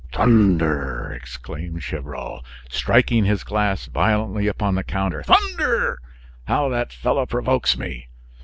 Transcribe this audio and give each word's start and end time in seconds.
"Thunder!" 0.11 1.13
exclaimed 1.15 1.81
Gevrol, 1.83 2.43
striking 2.71 3.25
his 3.25 3.43
glass 3.43 3.85
violently 3.85 4.47
upon 4.47 4.73
the 4.73 4.83
counter. 4.83 5.21
"Thunder! 5.21 5.99
how 6.45 6.69
that 6.69 6.91
fellow 6.91 7.27
provokes 7.27 7.77
me! 7.77 8.07